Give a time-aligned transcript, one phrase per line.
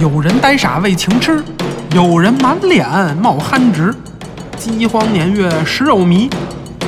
[0.00, 1.42] 有人呆傻为情痴，
[1.94, 3.94] 有人满脸冒憨直。
[4.56, 6.28] 饥荒年月食肉糜，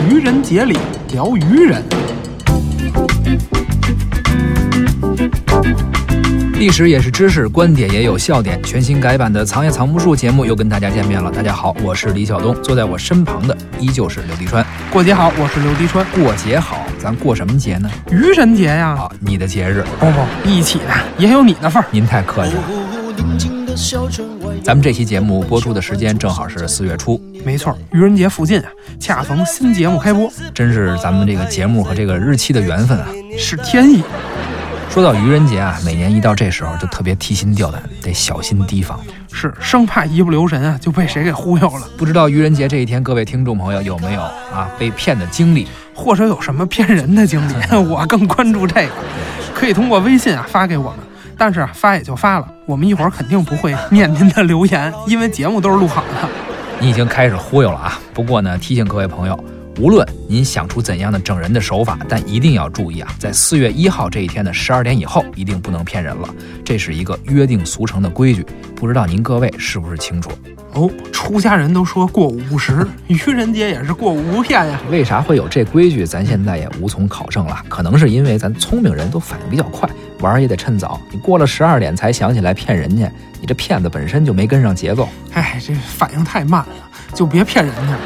[0.08, 0.76] 愚人节里
[1.12, 1.82] 聊愚人。
[6.54, 8.60] 历史也是知识，观点也有笑点。
[8.62, 11.30] 全新改版的《藏也藏不住》节目又跟大家见面了。
[11.30, 14.64] 大家好，我是李晓东，坐在我身旁的依旧是刘迪川。
[14.90, 16.04] 过节好，我是刘迪川。
[16.12, 17.88] 过节好，咱过什么节呢？
[18.10, 18.96] 愚人节呀！
[18.98, 20.84] 啊，你的节日，不不，一起的，
[21.18, 21.86] 也有你的份儿。
[21.90, 22.62] 您太客气了。
[24.62, 33.06] 咱们这期节目播出的时间正好是四月初，没错，愚人节附近啊，恰逢新节目开播，真是咱们这个节目和这个日期的缘分啊，
[33.38, 34.02] 是天意。
[34.90, 38.98] 说到愚人节啊，每年一到这时候就特别提心吊胆，得小心提防，
[39.30, 41.86] 是生怕一不留神啊就被谁给忽悠了。
[41.98, 47.52] 不知道愚人节这一天，各位听众朋友有没有啊被骗的经历，或者有什么骗人的经历？
[47.88, 48.92] 我更关注这个，
[49.54, 50.98] 可以通过微信啊发给我们。
[51.38, 56.28] 但是发也就发了，我们一会儿肯定不会念您的留言，因为节目都是录好的。
[56.80, 57.98] 你已经开始忽悠了啊！
[58.12, 59.44] 不过呢，提醒各位朋友，
[59.78, 66.28] 无论您想出怎样的整人的手法，但一定要注意啊，在四月一号这一天的十二点以后，一定不能骗人了。
[66.64, 70.30] 这是一个约定俗成的规矩，不知道您各位是不是清楚？
[70.74, 74.78] 哦，出家人都说过午不食，愚人节也是过午不骗呀。
[74.90, 76.04] 为啥会有这规矩？
[76.04, 77.62] 咱现在也无从考证了。
[77.70, 79.88] 可能是因为咱聪明人都反应比较快，
[80.20, 81.00] 玩也得趁早。
[81.10, 85.08] 你过了十二点才想起来骗人家，你这骗子本身就没跟上节奏。
[85.32, 87.96] 哎，这反应太慢了，就别骗人家。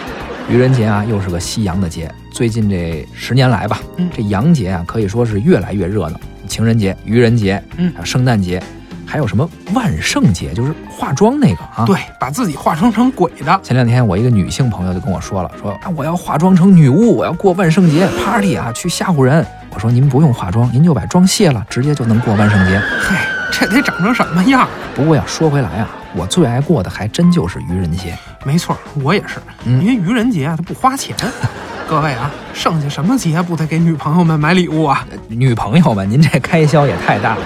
[0.49, 2.13] 愚人节啊，又是个西洋的节。
[2.33, 6.21] 最近这十年来吧，嗯这洋节啊，可以说是越来越热闹。
[6.49, 8.61] 情人节、愚人节，嗯还有圣诞节，
[9.11, 11.85] 还有什么万圣节，就是化妆那个啊。
[11.85, 13.61] 对，把自己化妆成鬼的。
[13.61, 19.45] 前两天我一个女性朋友就跟我说了，说啊我要化妆成女巫，我要过万圣节 party 啊，去吓唬人。
[19.71, 22.81] 我说您不用化妆，您就把妆卸了，直接就能过万圣节。
[23.01, 24.69] 嗨，这得长成什么样？
[24.95, 28.17] 不过呀，说回来啊，我最爱过的还真就是愚人节。
[28.45, 31.17] 没错，我也是，嗯因为愚人节啊，它不花钱。
[31.89, 35.05] 各位啊，剩下什么节不得给女朋友们买礼物啊？
[35.27, 37.43] 女朋友们，您这开销也太大了。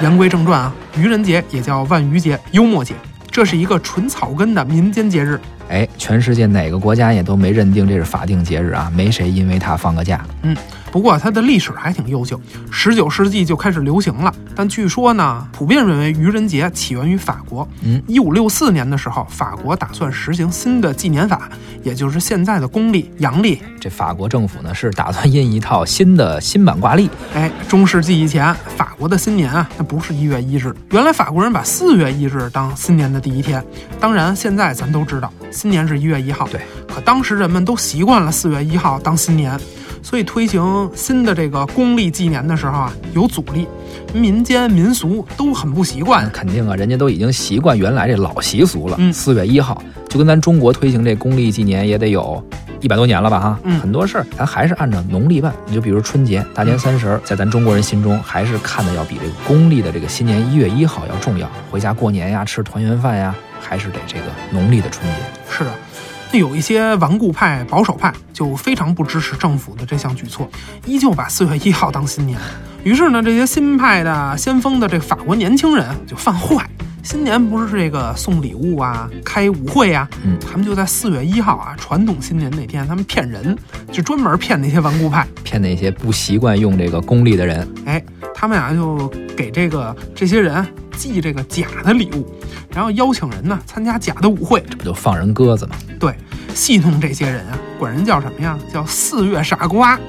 [0.00, 2.94] 言归正传啊，愚人节也叫万愚节、幽默节，
[3.30, 5.40] 这是一个纯草根的民间节日。
[5.68, 10.24] 哎，全世界哪个国家也都没认定这是法定节日啊，没谁因为它放个假。
[10.42, 10.54] 嗯，
[10.94, 12.40] 不过它的历史还挺悠久，
[12.70, 14.32] 十九世纪就开始流行了。
[14.54, 17.68] 但据说呢，普遍认为愚人节起源于法国。
[17.82, 21.48] 嗯，一五六四年的时候，法国打算实行新的纪年法，
[21.82, 23.60] 也就是现在的公历、阳历。
[23.80, 27.10] 这法国政府呢是打算印一套新的新版挂历。
[27.34, 33.60] 哎，中世纪以前，法国的新年啊，那不是一月一日，原来法国人把四月一日当新年的第一天。
[33.98, 36.46] 当然，现在咱都知道，新年是一月一号。
[36.52, 39.58] 对，可当时人们都习惯了四月一号当新年，
[40.04, 43.66] 所以推行新的这个公历纪年的时候啊，有阻力，
[44.12, 46.30] 民间民俗都很不习惯。
[46.30, 48.96] 肯定啊，人家都已经习惯原来这老习俗了。
[49.00, 52.44] 嗯四月一号就跟咱中国推行这公历纪年也得有
[52.80, 53.40] 一百多年了吧？
[53.40, 55.52] 哈，嗯很多事儿咱还是按照农历办。
[55.66, 61.50] 你就比如春节、大年三十儿，在咱中国人心中还是看的要比这个公历的这个新年一月一号要重要。
[61.70, 65.16] 回家过年呀，吃团圆饭呀，还是得这个农历的春节。
[65.48, 65.93] 是的，那
[66.38, 70.48] 有一些顽固派、保守派就非常不支持政府的这项举措，
[70.86, 72.38] 依旧把四月一号当新年。
[72.82, 76.68] 于是呢，这些新派的先锋的这法国年轻人就犯坏。
[77.04, 83.56] 新年不是这个送礼物啊、开舞会啊，嗯他们就在四月一号啊，传统新年那天，他们骗人，
[83.92, 85.26] 就专门骗那些顽固派。
[85.44, 88.02] 骗那些不习惯用这个公历的人，哎，
[88.34, 89.06] 他们俩就
[89.36, 92.26] 给这个这些人寄这个假的礼物，
[92.74, 94.64] 然后邀请人呢参加假的舞会。
[94.70, 95.76] 这不就放人鸽子吗？
[96.00, 96.16] 对，
[96.54, 98.58] 戏弄这些人啊，管人叫什么呀？
[98.72, 100.00] 叫四月傻瓜，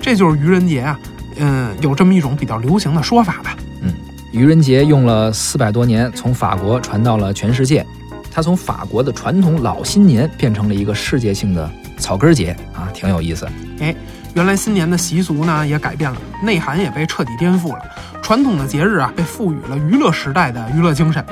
[0.00, 0.98] 这就是愚人节啊。
[1.36, 3.56] 嗯，有这么一种比较流行的说法吧。
[4.32, 7.84] 愚人节用了四百多年，从法国传到了全世界。
[8.30, 11.68] 它从法国的传统老新年变成了一个世界性的
[11.98, 13.44] 草根节啊，挺有意思。
[13.80, 13.92] 哎，
[14.34, 17.82] 原来新年的习俗呢也改变了，内涵也被彻底颠覆了。
[18.30, 21.24] 传统的节日啊，被赋予了娱乐时代的娱乐精神，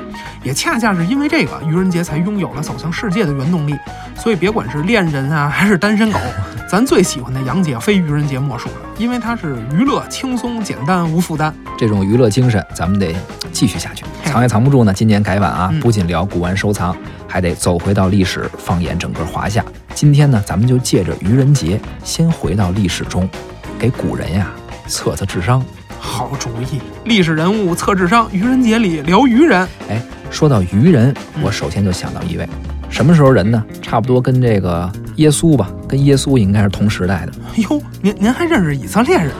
[0.42, 3.76] 也恰恰是因为这个，愚人节才拥有了走向世界的原动力。
[4.16, 6.18] 所以，别管是恋人啊，还是单身狗，
[6.68, 11.54] 咱最喜欢的杨姐非愚人节莫属了，因为它是娱乐、轻松、简单、无负担。
[11.78, 13.14] 这种娱乐精神，咱们得
[13.52, 14.04] 继续下去。
[14.24, 16.96] 藏也藏不住呢，今年改版啊嗯，不仅聊古玩收藏，
[17.28, 19.64] 还得走回到历史，放眼整个华夏。
[19.94, 23.30] 今天呢，咱们就借着愚人节，先回到历史中，
[23.78, 24.50] 给古人呀
[24.88, 25.64] 测测智商。
[25.98, 29.66] 好主意，历史人物测智商，愚人节里聊愚人。
[29.88, 30.00] 哎，
[30.30, 32.48] 说到愚人，嗯我首先就想到一位，
[32.88, 33.62] 什么时候人呢？
[33.82, 39.30] 差不多跟这个耶稣吧，跟耶稣应该是同时代的，哟，您您还认识以色列人？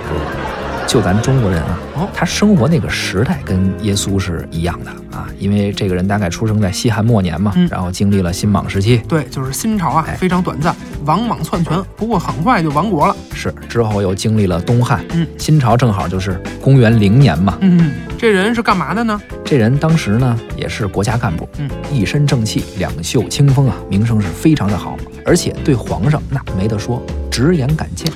[0.87, 7.69] 就咱中国人啊哦，他生活那个时代跟耶稣是一样的啊，因为这个人大概出生在西汉末年嘛，嗯。
[7.71, 10.75] 然后经历了新莽时期，对，就是新朝啊哎，非常短暂，
[11.09, 13.17] 王莽篡权，不过很快就亡国了。
[13.33, 17.57] 是之后又经历了东汉，嗯新朝正好就是公元零年嘛。
[17.63, 19.19] 嗯，这人是干嘛的呢？
[19.43, 28.13] 这人当时呢也是国家干部，嗯，一身正气，两袖清风啊，名声是非常的好，而且对皇上那没得说，直言敢谏。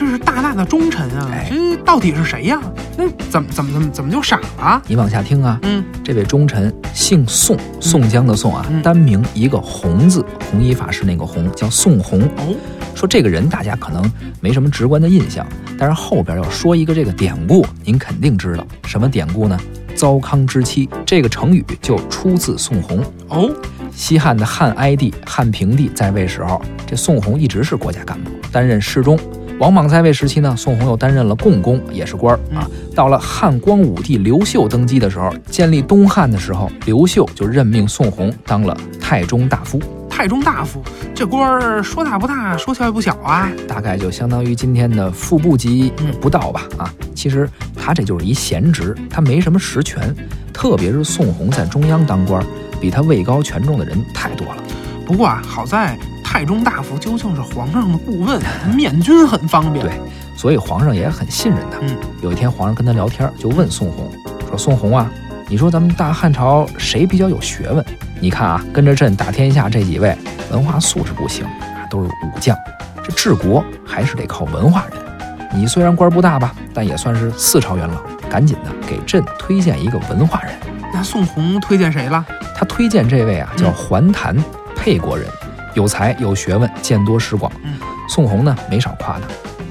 [0.00, 1.28] 哟，这是大大的忠臣啊！
[1.32, 2.60] 哎这到底是谁呀？
[2.96, 4.82] 那怎么怎么怎么怎么就傻了？
[4.86, 12.22] 你往下听啊，嗯，这位忠臣姓宋，宋江的宋啊，嗯单名一个红字，弘一法师那个弘，叫宋弘。
[12.22, 12.56] 哦，
[12.94, 14.10] 说这个人大家可能
[14.40, 15.46] 没什么直观的印象，
[15.78, 19.58] 但是后边要说一个这个典故，您肯定知道什么典故呢？
[19.94, 23.04] 糟糠之妻这个成语就出自宋弘。
[23.28, 23.50] 哦，
[23.92, 29.18] 西汉的汉哀帝、汉平帝在位时候，这宋弘一直是国家干部，担任侍中。
[29.60, 32.66] 王莽在位时期呢，宋弘又担任了共工，也是官儿啊。
[32.94, 39.78] 到了汉光武帝刘秀登基的时候，建立东汉的时候，刘秀就任命宋弘当了太中大夫，
[40.08, 40.82] 太中大夫，
[41.14, 43.52] 这官儿说大不大，说小也不小啊。
[43.68, 46.94] 大概就相当于今天的副部级嗯不到吧啊。
[47.14, 47.46] 其实
[47.76, 50.16] 他这就是一闲职，他没什么实权。
[50.54, 52.46] 特别是宋弘在中央当官儿，
[52.80, 54.62] 比他位高权重的人太多了。
[55.06, 55.98] 不过啊，好在
[56.32, 58.40] 太中大夫究竟是皇上的顾问，
[58.76, 59.84] 面君很方便。
[59.84, 60.00] 对
[60.36, 61.78] 所以皇上也很信任他。
[61.80, 64.08] 嗯，有一天皇上跟他聊天，就问宋弘
[64.48, 65.10] 说：“宋弘啊，
[65.48, 67.84] 你说咱们大汉朝谁比较有学问？
[68.20, 70.16] 你看啊，跟着朕打天下这几位，
[70.52, 72.56] 文化素质不行啊，都是武将。
[73.02, 75.50] 这治国还是得靠文化人。
[75.52, 78.00] 你虽然官不大吧，但也算是四朝元老，
[78.30, 80.52] 赶紧的给朕推荐一个文化人。
[80.94, 82.24] 那宋弘推荐谁了？
[82.56, 84.36] 他推荐这位啊，叫嗯桓谭，
[84.76, 85.26] 沛国人，
[85.74, 87.50] 有才有学问，见多识广。
[87.62, 87.74] 嗯，
[88.08, 89.26] 宋弘呢没少夸他。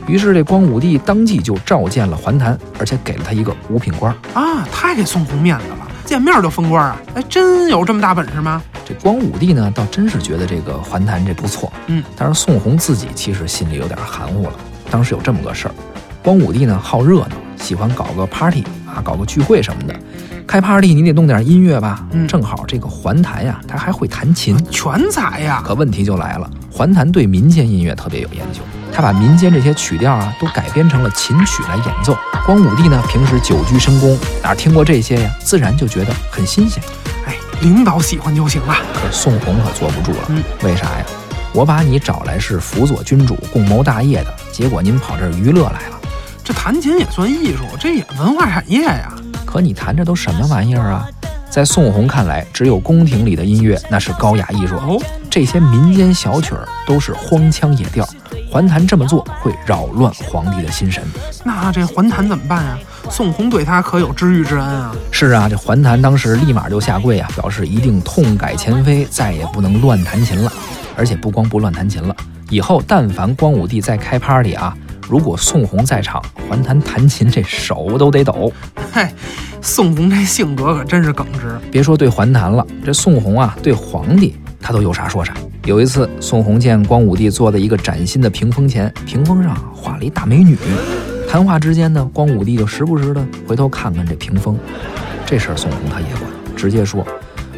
[0.07, 4.12] 于是这光武帝当即就召见了桓谭，而且给了他一个五品官。
[4.34, 6.98] 啊，太给宋弘面子了，见面就封官啊！
[7.13, 8.62] 哎，真有这么大本事吗？
[8.84, 11.72] 这光武帝呢，倒真是觉得这个桓谭这不错。
[11.86, 14.54] 嗯，但是宋弘自己其实心里有点含糊了。
[14.90, 15.74] 当时有这么个事儿，
[16.24, 19.94] 光武帝呢好热闹，喜欢搞个 party 啊，搞个聚会什么的。
[20.50, 22.04] 开 party 你得弄点音乐吧？
[22.12, 24.57] 嗯正好这个桓谭呀，他还会弹琴。
[24.72, 25.62] 全才呀！
[25.63, 28.62] 可问题就来了，桓谭对民间音乐特别有研究，
[28.92, 32.18] 他把民间这些曲调啊都改编成了琴曲来演奏。
[32.48, 35.30] 光武帝呢，平时久居深宫，哪听过这些呀？
[35.40, 36.81] 自然就觉得很新鲜。
[37.28, 38.74] 哎，领导喜欢就行了。
[38.95, 41.06] 可宋弘可坐不住了，嗯为啥呀？
[41.54, 46.00] 我把你找来是辅佐君主、共谋大业的，结果您跑这儿娱乐来了。
[46.44, 49.13] 这弹琴也算艺术，这也文化产业呀。
[49.50, 51.07] 可你弹这都什么玩意儿啊？
[51.50, 58.07] 在宋弘看来，只有宫廷里的音乐那是高雅艺术，哦，这些民间小曲儿都是荒腔野调。
[58.51, 61.04] 桓谭这么做会扰乱皇帝的心神。
[61.44, 62.78] 那这桓谭怎么办呀？
[63.10, 64.96] 宋弘对他可有知遇之恩啊！
[65.10, 70.54] 是啊，这桓谭当时立马就下跪啊，表示一定痛改前非，再也不能乱弹琴了。
[70.95, 72.16] 而且不光不乱弹琴了，
[72.52, 74.78] 以后但凡光武帝再开 party 啊，
[75.09, 78.54] 如果宋红在场，桓谭弹琴这手都得抖。
[78.92, 79.11] 嗨，
[79.59, 81.59] 宋红这性格可真是耿直。
[81.71, 85.33] 别说对桓谭了，这宋红啊，对皇帝他都有啥说啥。
[85.66, 90.56] 有一次，宋红见光武帝坐在一个崭新的屏风前，屏风上画了一大美女。
[91.28, 94.56] 谈话之间呢，光武帝就时不时的回头看看这屏风。
[95.25, 96.23] 这事儿宋红他也管，
[96.56, 97.04] 直接说：“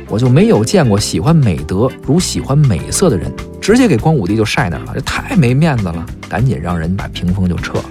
[0.08, 3.30] 我就没有见过喜欢美德如喜欢美色的人。”
[3.62, 7.86] 直接给光武帝就晒那儿了，这太没面子了，赶紧让人把屏风就撤了。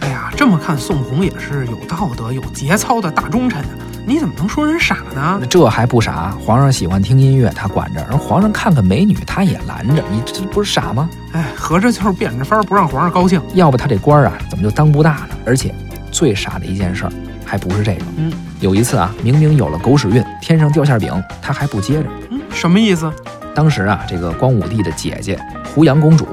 [0.00, 3.68] 哎呀，这么看宋弘也是有道德、有节操的大忠臣啊！
[4.06, 5.40] 你怎么能说人傻呢？
[5.48, 6.34] 这还不傻？
[6.44, 10.02] 皇上喜欢听音乐，他管着；而皇上看看美女，他也拦着。
[10.10, 11.08] 你这不是傻吗？
[11.32, 13.40] 哎，合着就是变着法儿不让皇上高兴。
[13.54, 15.28] 要不他这官儿啊，怎么就当不大呢？
[15.46, 15.72] 而且
[16.10, 17.12] 最傻的一件事儿，
[17.46, 18.02] 还不是这个。
[18.16, 22.08] 嗯，有一次啊，明明有了狗屎运，天上掉馅饼，他还不接着。
[22.54, 23.12] 嗯，什么意思？
[23.54, 25.38] 当时啊，这个光武帝的姐姐
[25.74, 26.26] 胡杨公主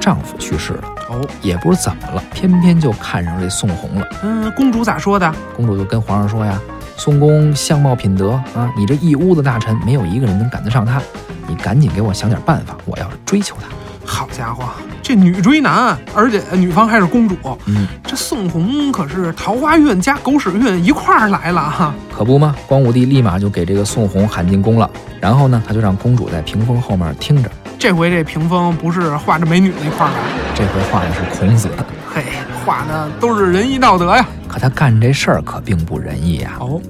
[0.00, 4.06] 丈夫去世了，哦，也不知怎么了，偏偏就看上这宋弘了。
[4.22, 5.34] 嗯，公主咋说的？
[5.56, 6.60] 公主就跟皇上说呀
[6.96, 11.00] ：“宋公相貌品德啊，你这一屋子大臣没有一个人能赶得上他，
[11.46, 13.68] 你赶紧给我想点办法，我要追求他。”
[14.06, 14.64] 好家伙，
[15.04, 17.36] 这女追男，而且女方还是公主。
[17.66, 21.94] 嗯，这宋红可是桃花运加狗屎运一块儿来了哈。
[22.16, 22.56] 可不吗？
[22.66, 27.50] 光武帝立马就给这个宋红喊进宫了，然后呢，他就让公主在屏风后面听着。
[27.78, 30.16] 这回这屏风不是画着美女那块儿来，
[30.54, 31.68] 这回画的是孔子。
[32.08, 32.22] 嘿，
[32.64, 34.26] 画的都是仁义道德呀。
[34.48, 36.52] 可他干这事儿可并不仁义呀。
[36.60, 36.80] 哦，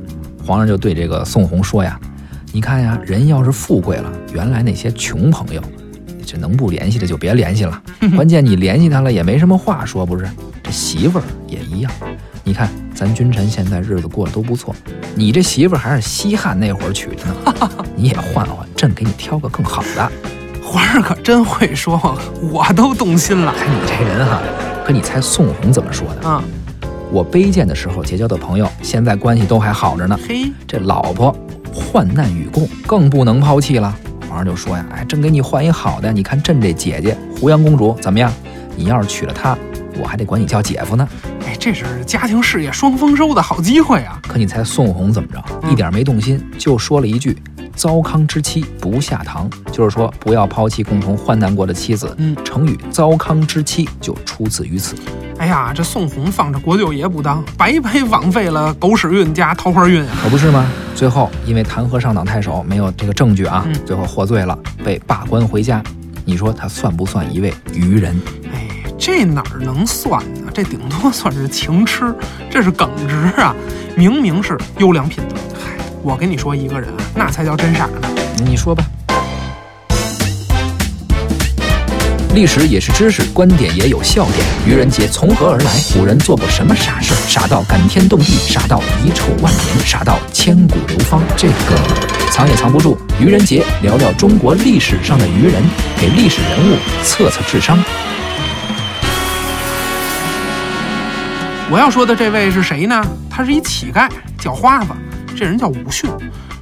[0.46, 1.98] 皇上就对这个宋红说呀
[2.54, 5.60] ：“你看呀，人要是富贵了，原来那些穷朋友，
[6.24, 7.82] 这能不联系的就别联系了。
[8.16, 10.28] 关键你联系他了也没什么话说，不是？
[10.62, 11.92] 这媳妇儿也一样。
[12.42, 14.74] 你看咱君臣现在日子过得都不错，
[15.14, 17.70] 你这媳妇儿还是西汉那会儿娶的呢。
[17.96, 20.12] 你也换换，朕给你挑个更好的。
[20.62, 22.18] 皇上可真会说，
[22.50, 23.54] 我都动心了。
[23.58, 24.40] 哎你这人哈，
[24.84, 26.28] 可你猜宋红怎么说的？
[26.28, 26.42] 啊，
[27.12, 30.18] 我卑贱的时候结交的朋友，现在关系都还好着呢。
[30.26, 31.34] 嘿，这老婆
[31.72, 33.96] 患难与共，更不能抛弃了。
[34.34, 38.32] 皇上就说呀：“哎，朕给你换一好的，你看朕这姐姐胡杨公主怎么样？
[38.74, 39.56] 你要是娶了她，
[39.96, 41.08] 我还得管你叫姐夫呢。
[41.46, 44.20] 哎，这是家庭事业双丰收的好机会啊！
[44.26, 45.40] 可你猜宋红怎么着？
[45.62, 47.38] 嗯一点没动心，就说了一句
[47.74, 52.14] ：‘糟糠之妻不下堂’，就是说不要抛弃共同患难过的妻子。
[52.18, 54.94] 嗯成语‘糟糠之妻’就出自于此。
[55.38, 60.16] 哎呀，这宋弘放着国舅爷不当，白白枉费了狗屎运加桃花运啊！
[60.22, 60.64] 可不是吗？
[60.94, 65.82] 最后因为弹劾上党太守，没有这个证据啊，嗯最后获罪了，被罢官回家。
[66.24, 68.18] 你说他算不算一位愚人？
[68.54, 70.50] 哎，这哪儿能算呢？
[70.54, 72.14] 这顶多算是情痴，
[72.48, 73.54] 这是耿直啊！
[73.96, 75.34] 明明是优良品德。
[75.52, 75.72] 嗨，
[76.06, 78.06] 我跟你说，一个人啊，那才叫真傻呢。
[78.44, 78.84] 你说吧。
[82.34, 84.46] 历史也是知识，观点也有笑点。
[84.66, 85.70] 愚人节从何而来？
[85.94, 87.16] 古人做过什么傻事儿？
[87.26, 91.22] 傻到感天动地，傻到遗臭万年，傻到千古流芳。
[91.38, 91.54] 这个
[92.30, 92.98] 藏也藏不住。
[93.18, 95.62] 愚人节聊聊中国历史上的愚人，
[95.98, 97.82] 给历史人物测测智商。
[101.70, 103.02] 我要说的这位是谁呢？
[103.30, 104.06] 他是一乞丐，
[104.38, 104.88] 叫花子，
[105.34, 106.10] 这人叫武训。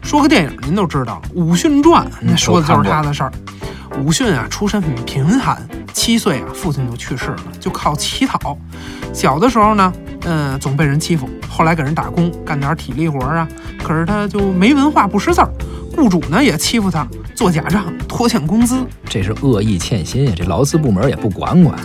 [0.02, 3.32] 说个电影您都知道，《武训传》那说的就是他的事儿。
[4.00, 5.60] 武训啊，出身很贫寒，
[5.92, 8.56] 七岁啊，父亲就去世了，就靠乞讨。
[9.12, 9.92] 小的时候呢，
[10.24, 13.46] 嗯，总被人欺负，后来给人打工，干点体力活啊。
[13.82, 15.50] 可是他就没文化，不识字儿，
[15.94, 18.84] 雇主呢也欺负他，做假账，拖欠工资。
[19.04, 21.78] 这是恶意欠薪呀，这劳资部门也不管管。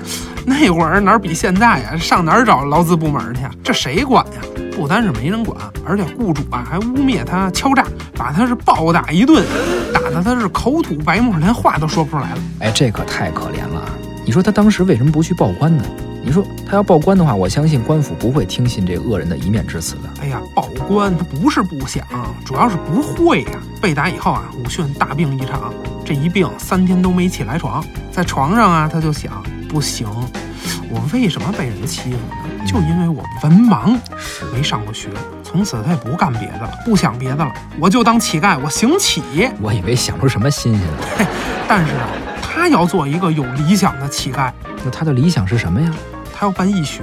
[0.45, 1.97] 那会儿哪儿比现在呀？
[1.97, 3.41] 上哪儿找劳资部门去？
[3.63, 4.41] 这谁管呀？
[4.75, 7.83] 不单是没人管，而且雇主啊还污蔑他敲诈，
[8.15, 9.43] 把他是暴打一顿，
[9.93, 12.37] 打得他是口吐白沫，连话都说不出来了。
[12.59, 13.89] 哎，这可太可怜了啊！
[14.25, 15.83] 你说他当时为什么不去报官呢？
[16.27, 20.21] 你说他要报官的话，我相信官府不会听信这恶人的一面之词的。
[20.21, 22.05] 哎呀，报官他不是不想，
[22.43, 23.51] 主要是不会呀。
[23.81, 27.81] 被打以后啊，武训大病一场，这一病三天都没起来床，
[28.11, 30.05] 在床上啊，他就想，不行，
[30.89, 32.65] 我为什么被人欺负呢？
[32.67, 33.97] 就因为我文盲，
[34.53, 35.07] 没上过学。
[35.41, 39.23] 从此他也不干别的了，不想别的了，我就当乞丐，我行乞。
[39.61, 41.25] 我以为想出什么新鲜的。
[41.69, 42.09] 但是啊，
[42.41, 44.51] 他要做一个有理想的乞丐，
[44.83, 45.89] 那他的理想是什么呀？
[46.39, 47.01] 他要办义学，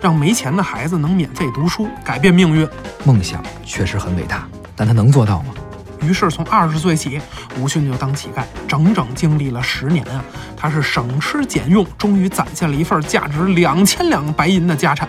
[0.00, 2.68] 让没钱的孩子能免费读书，改变命运。
[3.04, 5.52] 梦想确实很伟大，但他能做到吗？
[6.00, 7.20] 于是从二十岁起，
[7.58, 10.24] 吴迅就当乞丐，整整经历了十年啊。
[10.56, 15.08] 他是省吃俭用，终于攒下了一份价值两千两白银的家产，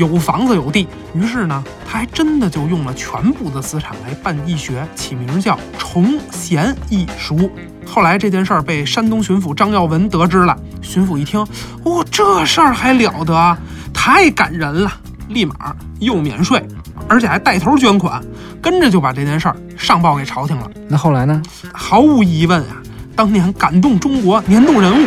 [0.00, 0.88] 有房子有地。
[1.14, 7.50] 于是呢，他还真的就用了全部的资产来办义学，起名叫崇贤义塾。
[7.86, 11.38] 后来这件事儿被山东巡抚张耀文得知了，巡抚一听，
[11.84, 13.58] 哦，这事儿还了得啊，
[13.92, 14.90] 太感人了，
[15.28, 16.64] 立马又免税，
[17.06, 18.22] 而且还带头捐款，
[18.62, 20.70] 跟着就把这件事儿上报给朝廷了。
[20.88, 21.42] 那后来呢？
[21.74, 22.80] 毫无疑问啊，
[23.14, 25.06] 当年感动中国年度人物，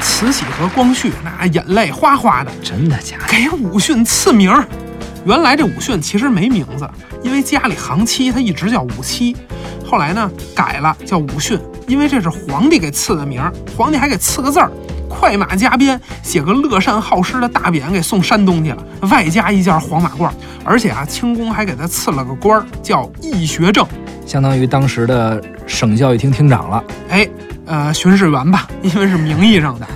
[0.00, 3.24] 慈禧和光绪那眼泪哗哗的，真的假的？
[3.28, 4.66] 给武训赐名儿。
[5.24, 6.88] 原来这武训其实没名字，
[7.22, 9.36] 因为家里行七他一直叫武七，
[9.84, 14.70] 后来呢改了叫武训，因为这是皇帝给赐的名儿，皇帝还给赐个字儿。
[15.08, 20.30] 快马加鞭，写个乐善好施的大匾给送山东去了，外加一件黄马褂，
[20.64, 23.86] 而且啊，清宫还给他赐了个官儿，叫义学正。
[24.26, 26.84] 相当于当时的省教育厅厅长了。
[27.08, 27.26] 哎，
[27.68, 29.86] 呃，巡视员吧，因为是名义上的。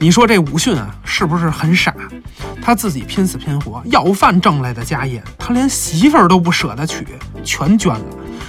[0.00, 1.94] 你说这武训啊，是不是很傻？
[2.60, 7.06] 他自己拼死拼活要饭挣来的家业，他连媳妇儿都不舍得娶，
[7.44, 8.04] 全捐了。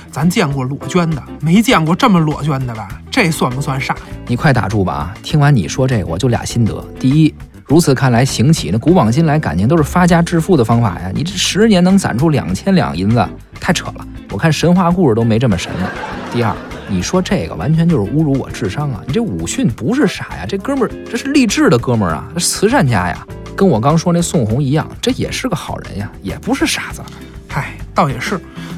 [0.09, 2.87] 咱见过裸捐的，没见过这么裸捐的吧？
[3.11, 3.95] 这算不算傻？
[4.25, 5.13] 你快打住吧啊！
[5.21, 6.83] 听完你说这个，我就俩心得。
[6.99, 7.33] 第一，
[7.65, 11.11] 如此看来，行乞那古往今来感情都是发家致富的方法呀。
[11.13, 13.27] 你这十年能攒出两千两银子，
[13.59, 14.07] 太扯了。
[14.31, 15.89] 我看神话故事都没这么神的。
[16.31, 16.53] 第二，
[16.89, 19.01] 你说这个完全就是侮辱我智商啊！
[19.07, 27.01] 你这武训不是傻呀，这哥们儿这是励志的哥们儿啊，这慈善家呀，跟我刚说那宋红一样，这也是个好人呀，也不是傻子。
[27.47, 28.37] 嗨，倒也是，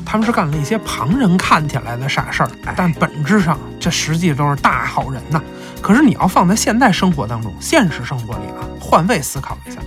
[0.10, 5.42] 他们是干了一些旁人看起来的傻事儿，但本质上这实际都是大好人呐。
[5.82, 9.82] 可是你要放在现代生活当中，现实生活里啊，换位思考一下，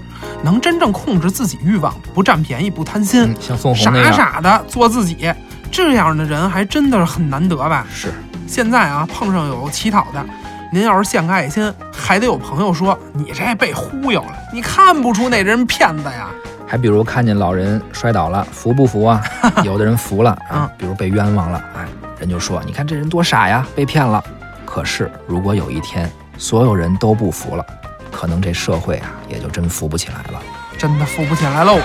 [0.44, 5.32] 能真正控制自己欲望，不占便宜，不贪心，嗯像宋红，傻傻的做自己，
[5.72, 7.86] 这样的人还真的是很难得吧？
[7.90, 8.12] 是
[8.46, 10.22] 现在啊，碰上有乞讨的，
[10.70, 16.28] 您要是献个爱心，还得有朋友说你这被忽悠了，你看不出那人骗子呀？
[16.70, 19.20] 还比如看见老人摔倒了，服不服啊？
[19.66, 21.84] 有的人服了啊嗯，比如被冤枉了，哎，
[22.20, 24.22] 人就说你看这人多傻呀，被骗了。
[24.64, 26.08] 可是如果有一天
[26.38, 27.66] 所有人都不服了，
[28.12, 30.40] 可能这社会啊也就真扶不起来了。
[30.78, 31.80] 真的扶不起来喽。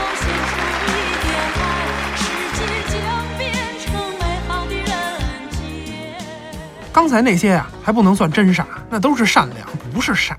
[6.93, 10.37] 刚才那些呀、还不能算真傻，那都是善良，不是傻。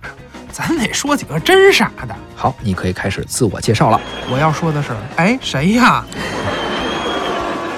[0.56, 2.16] 咱得说几个真傻的。
[2.34, 4.00] 好，你可以开始自我介绍了。
[4.32, 6.02] 我要说的是，哎，谁呀？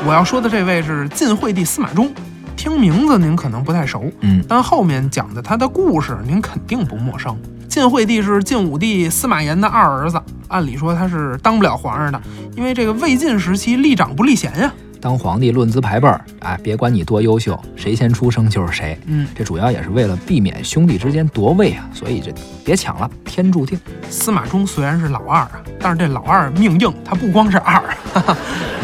[0.06, 2.14] 我要说的这位是晋惠帝司马衷，
[2.56, 7.36] 听名字您可能不太熟，嗯，但后面讲的他的故事您肯定不陌生。
[7.68, 12.22] 晋惠帝是晋武帝司马炎的二儿子，按理说他是当不了皇上的，
[12.56, 14.72] 因为这个魏晋时期立长不立贤呀。
[15.00, 18.98] 当皇帝论资排辈儿，啊，别管你多优秀，谁先出生就是谁。
[19.06, 22.32] 嗯，这主要也是为了避免兄弟之间夺位啊，所以这
[22.64, 23.78] 别抢了，天注定。
[24.10, 27.80] 司马衷虽然是老二啊，但是这老二命硬，他不光是二，
[28.12, 28.36] 哈哈，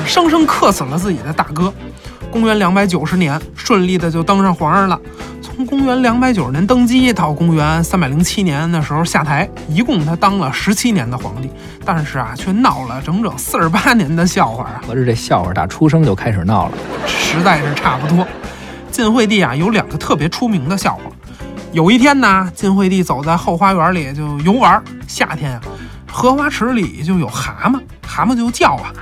[0.07, 1.73] 生生克死了自己的大哥。
[2.31, 5.01] 公元两百九十年，顺利的就登上皇上了。
[5.67, 11.51] 公元两百九十年登基到公元三百零七年的时候下台，一共他当了十七年的皇帝，
[11.85, 16.75] 但是啊，却闹了整整四十八年的笑话啊，合着这笑话打出生就开始闹了。
[17.07, 18.27] 实在是差不多。
[18.91, 21.03] 晋惠帝啊，有两个特别出名的笑话。
[21.73, 25.61] 有一天呢，晋惠帝走在后花园里就游玩，夏天啊，
[26.11, 28.93] 荷花池里就有蛤蟆，蛤蟆就叫啊，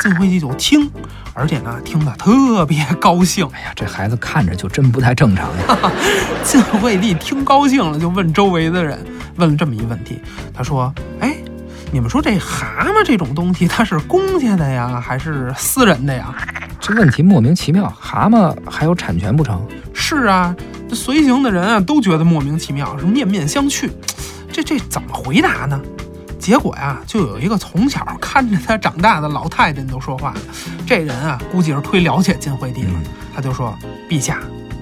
[0.00, 0.90] 晋惠帝就听，
[1.34, 3.46] 而且呢，听得特别高兴。
[3.52, 5.92] 哎呀，这孩子看着就真不太正常呀。
[6.44, 8.98] 晋惠帝听高兴了，就问周围的人，
[9.36, 10.20] 问了这么一问题，
[10.52, 11.34] 他说：“哎，
[11.90, 16.34] 你们说这蛤蟆这种东西，它是公家的呀，还是私人的呀？”
[16.80, 19.66] 这问题莫名其妙，蛤蟆还有产权不成？
[19.94, 20.54] 是啊，
[20.88, 23.88] 这随行的人啊都觉得莫名其妙，是面面相觑。
[24.50, 25.80] 这这怎么回答呢？
[26.42, 30.40] 结果呀，就有一个从小看着他长大的老太监都说话了。
[30.84, 33.00] 这人啊，估计是忒了解晋惠帝了。
[33.32, 33.78] 他就说
[34.10, 34.40] ：“陛下，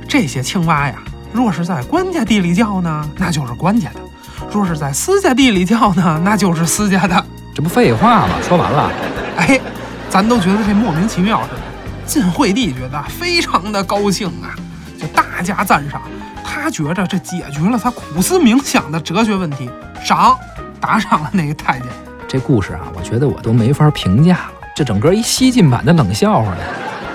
[0.08, 0.94] 这些青蛙呀，
[1.34, 4.00] 若是在官家地里叫呢，那就是官家的；
[4.50, 7.22] 若是在私家地里叫呢，那就是私家的。
[7.54, 8.36] 这不废话吗？
[8.48, 8.90] 说完了，
[9.36, 9.60] 哎，
[10.08, 11.60] 咱都觉得这莫名其妙似的。
[12.06, 14.56] 晋惠帝觉得非常的高兴啊，
[14.98, 16.00] 就大加赞赏。
[16.42, 19.70] 他觉着这解决了他苦思冥想的哲学问题，
[20.02, 20.36] 赏
[20.80, 21.88] 打赏了那个太监。
[22.26, 24.52] 这故事啊，我觉得我都没法评价了。
[24.74, 26.62] 这整个一西晋版的冷笑话呢。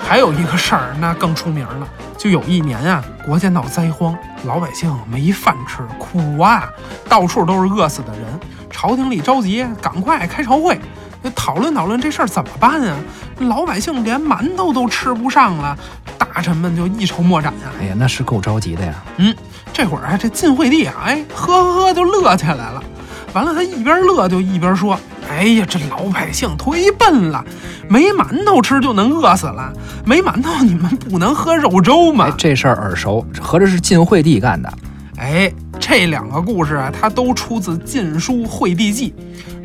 [0.06, 1.88] 还有一个事儿，那更出名了。
[2.16, 6.68] 就有一年啊，国家闹灾荒，老百姓没饭吃，苦啊，
[7.08, 8.22] 到处都是饿死的人。
[8.70, 10.78] 朝廷里着急，赶快开朝会，
[11.24, 12.96] 就讨论讨论这事儿怎么办啊？
[13.40, 15.76] 老百姓连馒头都吃不上了，
[16.16, 18.94] 大臣们就一筹莫展呀、哎呀，那是够着急的呀。
[19.16, 19.34] 嗯，
[19.72, 22.82] 这会儿啊，这晋惠帝啊，哎，呵呵呵就乐起来了。
[23.32, 27.44] 完了，他一边乐就一边说：“哎呀，这老百姓忒笨了，
[27.88, 29.72] 没馒头吃就能饿死了。
[30.04, 34.72] 没馒头，你们不能喝肉粥吗哎，？”这事儿耳熟，合着是晋惠帝干的。
[35.18, 39.14] 哎，这两个故事啊，它都出自《晋书·惠帝纪》，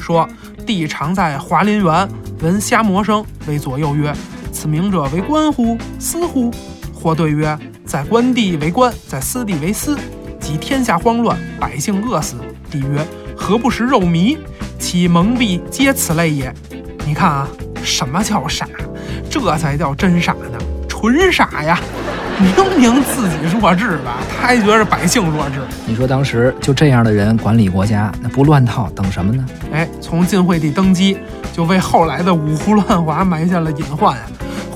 [0.01, 0.27] 说
[0.65, 2.07] 帝常在华林园，
[2.41, 4.13] 闻虾蟆声，谓左右曰
[4.51, 5.77] ：“此鸣者为官乎？
[5.99, 6.51] 私乎？”
[6.93, 9.97] 或对曰：“在官地为官，在私地为私。
[10.39, 12.35] 即天下慌乱，百姓饿死。”
[12.71, 13.05] 帝曰
[13.41, 14.37] ：“何不食肉糜？
[14.77, 16.53] 其蒙蔽皆此类也。”
[17.05, 17.47] 你看啊，
[17.83, 18.67] 什么叫傻？
[19.29, 21.79] 这才叫真傻呢，纯傻呀！
[22.39, 25.59] 明明自己弱智吧，他还觉得百姓弱智。
[25.85, 29.45] 你说当时就这样的人管理国家，那不乱套等什么呢？
[29.73, 31.17] 哎，从晋惠帝登基，
[31.51, 34.23] 就为后来的五胡乱华埋下了隐患呀。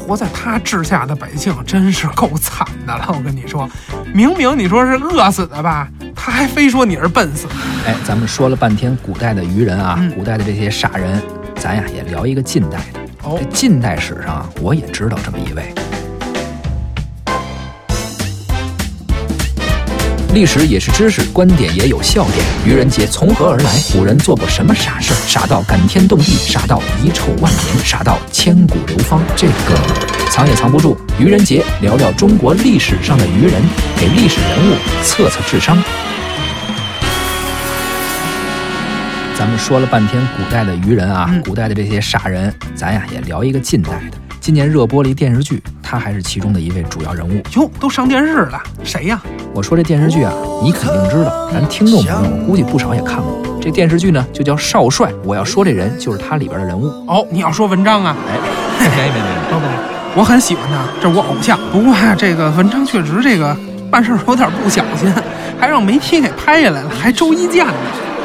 [0.06, 3.68] 活在他治下的百姓真是够惨的了，我跟你说，
[4.14, 7.54] 明明你说是饿死的吧，他还非说你是笨死的。
[7.88, 11.20] 哎，咱们说了半天古代的愚人啊，嗯古代的这些傻人，
[11.56, 13.00] 咱呀也聊一个近代的。
[13.24, 15.74] 哦这近代史上啊，我也知道这么一位。
[20.36, 22.46] 历史也是知识，观点也有笑点。
[22.68, 23.72] 愚人节从何而来？
[23.94, 25.18] 古人做过什么傻事儿？
[25.26, 29.24] 傻到感天动地，傻到遗臭万年，傻到千古流芳。
[29.38, 29.80] 这个
[30.30, 30.98] 藏也藏不住。
[31.18, 33.62] 愚人节聊聊中国历史上的愚人，
[33.98, 35.82] 给历史人物测测智商。
[39.40, 44.25] 咱们说了半天古代的愚人啊，嗯古代的这些傻人，咱呀也聊一个近代的。
[44.46, 47.42] 今年热播了一电视剧，他还是其中的一位主要人物。
[47.56, 49.20] 哟，都上电视了，谁呀？
[49.56, 50.32] 我说这电视剧啊，
[50.62, 53.42] 你肯定知道，咱听众朋友我估计不少也看过。
[53.60, 56.86] 这电视剧呢就叫《少帅》，我要说这人就是他里边的人物。
[57.08, 58.16] 哦，你要说文章啊？
[58.30, 61.58] 哎，没没没没， 不不，我很喜欢他，这是我偶像。
[61.72, 63.58] 不过呀、这个文章确实这个
[63.90, 65.12] 办事儿有点不小心，
[65.60, 67.74] 还让媒体给拍下来了，还周一见呢。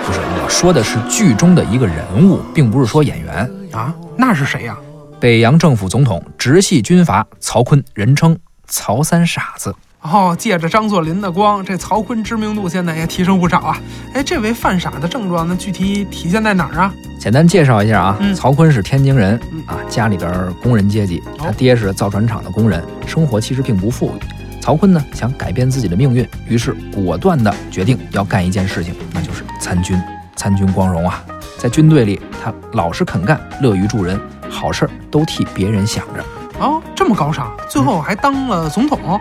[0.06, 3.50] 不是，我说的是剧中的一个人物，并不是说演员。
[3.72, 4.76] 啊，那是谁呀、
[5.20, 8.34] 北洋政府总统、直系军阀曹锟，人称
[8.66, 9.74] 曹三傻子。
[10.00, 13.78] 哦，借着张作霖的光，这曹锟知名度现在也提升不少啊。
[14.14, 16.94] 哎，这位犯傻的症状呢，具体体现在哪儿啊？
[17.20, 24.60] 简单介绍一下啊，嗯曹锟是天津人嗯啊，家里边工人阶级，他爹是造船厂的工人，生活其实并不富裕。
[24.62, 30.00] 曹锟呢想改变自己的命运，于是果断的决定要干一件事情，那就是参军。
[30.34, 31.22] 参军光荣啊，
[31.58, 34.18] 在军队里他老实肯干，乐于助人，
[34.50, 36.24] 好事儿都替别人想着。
[36.58, 39.18] 哦，这么高尚，最后还当了总统。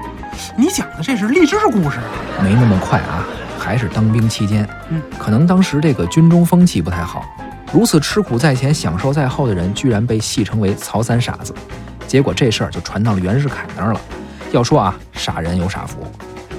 [0.58, 2.44] 你讲的这是励志故事啊？
[2.44, 3.24] 没那么快啊，
[3.58, 7.24] 还是当兵期间，嗯，可能当时这个军中风气不太好，
[7.72, 11.54] 如此吃苦在前、享受在后的人，居然被戏称为曹三傻子。
[12.08, 14.02] 结果这事儿就传到了袁世凯那儿了。
[14.52, 16.00] 要说啊，傻人有傻福，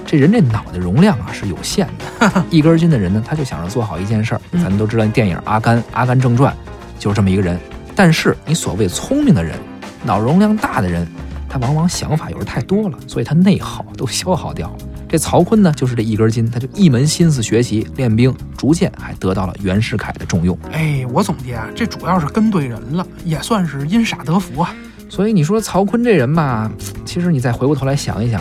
[0.07, 1.87] 这人这脑袋容量啊是有限
[2.21, 4.41] 的， 一根筋的人呢，他就想着做好一件事儿。
[4.53, 6.53] 嗯咱们都知道电影《阿甘》《阿甘正传》
[6.99, 7.61] 就是这么一个人。
[8.03, 9.59] 但是你所谓聪明的人，
[10.03, 11.07] 脑容量大的人，
[11.51, 14.77] 他往往想法有时太多了，所以他内耗都消耗掉了。
[15.07, 20.59] 这曹锟呢，就是这一根筋，他就一门心思学习练兵，逐渐还得到了袁世凯的重用。
[20.73, 24.75] 哎，我总结啊，这主要是跟对人了，也算是因傻得福啊。
[25.11, 26.73] 所以你说曹锟这人吧，
[27.05, 28.41] 其实你再回过头来想一想，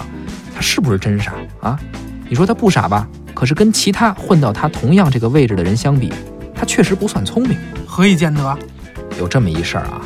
[0.56, 1.78] 他是不是真傻啊？
[2.30, 3.06] 你说他不傻吧？
[3.34, 6.14] 可是跟其他混到他同样这个位置的人相比，
[6.56, 7.58] 他确实不算聪明。
[7.86, 8.58] 何以见得？
[9.20, 10.02] 有这么一事儿啊，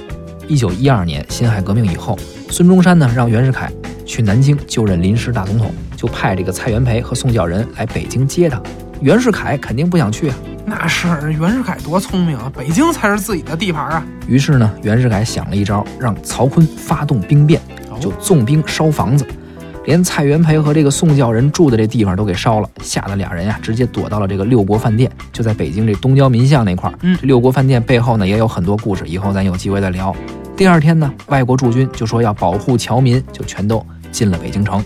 [0.47, 2.17] 一九一二年辛亥革命以后，
[2.49, 3.71] 孙中山呢让袁世凯
[4.05, 8.59] 去南京就任临时大总统，就派这个蔡元培和宋教仁来北京接他。
[9.01, 12.51] 袁世凯肯定不想去啊，那是袁世凯多聪明啊！
[12.55, 14.05] 北京才是自己的地盘啊！
[14.27, 17.61] 于是呢，袁世凯想了一招，让曹锟发动兵变，
[17.99, 19.27] 就纵兵烧房子，
[19.85, 26.97] 连蔡元培和这个宋教仁住的这地方都给烧了，吓得俩人呀直接躲到了这个六国饭店，就在北京这东郊民巷那块儿。
[27.01, 30.15] 嗯这六国饭店背后呢也有很多故事，以后咱有机会再聊。
[30.55, 34.83] 第二天呢，外国驻军就说要保护侨民，就全都进了北京城。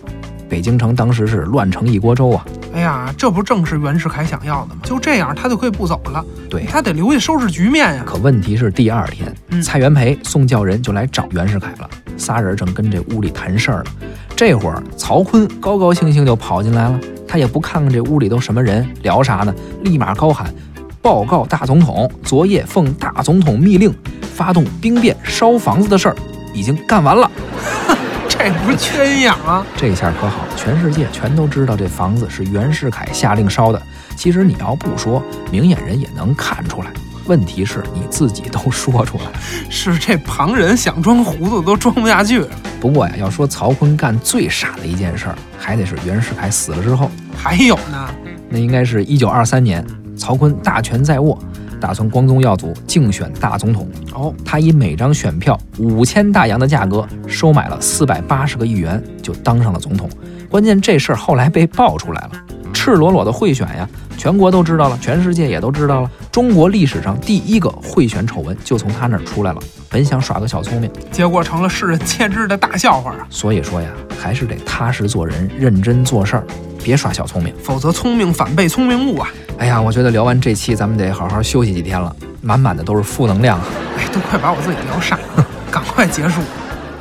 [0.50, 2.46] 北京城当时是乱成一锅粥啊！
[2.74, 4.80] 哎呀，这不正是袁世凯想要的吗？
[4.82, 6.24] 就这样，他就可以不走了。
[6.50, 8.04] 对，他得留下收拾局面呀。
[8.06, 13.92] 可问题是第二天，嗯蔡元培、宋教仁就来找袁世凯了，仨人正跟这屋里谈事儿呢。
[14.36, 19.54] 这会儿曹锟高高兴兴就跑进来了，他也不看看这屋里都什么人，聊啥呢？
[19.84, 20.54] 立马高喊
[21.02, 26.16] ：“报告大总统，昨夜奉大总统密令，发动兵变烧房子的事儿
[26.54, 27.30] 已经干完了。
[28.30, 29.66] ”这不是缺阴阳啊？
[29.76, 33.82] 这下可好，全世界全都知道这房子是袁世凯下令烧的。
[34.16, 36.92] 其实你要不说，明眼人也能看出来。
[37.28, 39.32] 问题是你自己都说出来了。
[39.70, 42.44] 是这旁人想装糊涂都装不下去。
[42.80, 47.10] 不过呀，要说曹锟干最傻的一件事儿，还得是袁世凯死了之后。
[47.36, 48.10] 还有呢，
[48.50, 49.86] 那应该是一九二三年，
[50.18, 51.38] 曹锟大权在握，
[51.80, 53.90] 打算光宗耀祖，竞选大总统。
[54.14, 60.10] 哦，他以每张选票五千大洋的价格收买了四百八十个议员，就当上了总统。
[60.50, 62.32] 关键这事儿后来被爆出来了，
[62.78, 66.12] 赤裸裸的贿选呀，全国都知道了，全世界也都知道了。
[66.32, 69.60] 中国历史上第一个贿选丑闻就从他那儿出来了。
[69.90, 73.26] 本想耍个小聪明，结果成了世人皆知的大笑话啊！
[73.32, 76.44] 所以说呀，还是得踏实做人，认真做事儿，
[76.84, 77.52] 别耍小聪明。
[77.64, 79.28] 否则聪明反被聪明误啊！
[79.58, 83.66] 哎呀，我觉得聊完这期，咱们得好好休息几天了，满满的都是负能量啊。
[83.98, 86.42] 哎，都快把我自己聊傻了， 赶快结束。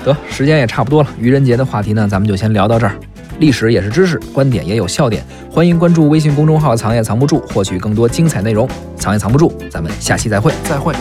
[0.02, 2.96] 得，时间也差不多了，愚人节的话题呢，咱们就先聊到这儿。
[3.38, 8.68] 历史也是知识，观点也有笑点，欢迎关注微信公众号“藏也藏不住”，获取更多精彩内容。
[8.96, 10.52] 藏也藏不住，咱们下期再会。
[10.64, 10.94] 再会。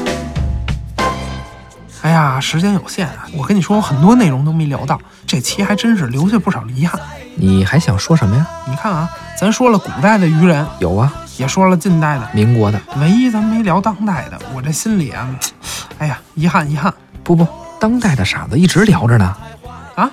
[2.01, 6.99] 哎呀，时间有限啊，我跟你说，我很多内容都没聊到，这期还真是留下不少遗憾。
[7.35, 8.45] 你还想说什么呀？
[8.67, 12.79] 你看啊，咱说了古代的愚人，有啊，也说了近代的，民国的。
[12.97, 15.27] 唯一咱没聊当代的，我这心里啊，
[15.97, 16.93] 哎呀，遗憾遗憾
[17.23, 17.47] 不不，
[17.79, 19.35] 当代的傻子一直聊着呢，
[19.95, 20.11] 啊！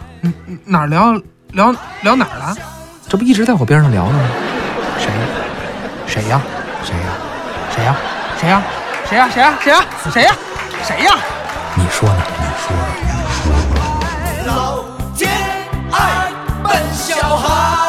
[0.64, 1.20] 哪儿聊
[1.52, 2.54] 聊聊哪儿了？
[3.08, 4.24] 这不一直在我边上聊呢吗？
[4.98, 6.40] 谁呀？
[6.82, 7.12] 谁呀？
[7.70, 7.96] 谁呀？
[8.40, 8.62] 谁呀？
[9.06, 9.28] 谁呀？
[9.30, 9.58] 谁呀？
[9.60, 9.84] 谁呀？
[10.10, 10.34] 谁呀？
[10.82, 11.14] 谁呀？
[11.74, 12.22] 你说呢？
[12.38, 14.46] 你说呢？
[14.46, 14.84] 老
[15.14, 15.30] 天
[15.90, 16.32] 爱
[16.64, 17.81] 笨小孩。